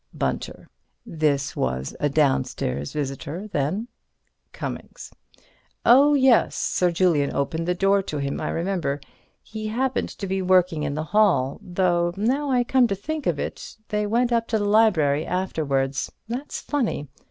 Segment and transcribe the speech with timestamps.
[0.15, 0.67] Bunter:
[1.05, 3.87] This was a downstairs visitor, then?
[4.51, 5.11] Cummings:
[5.85, 6.55] Oh, yes.
[6.55, 8.99] Sir Julian opened the door to him, I remember.
[9.43, 11.59] He happened to be working in the hall.
[11.61, 16.11] Though now I come to think of it, they went up to the library afterwards.
[16.27, 17.07] That's funny.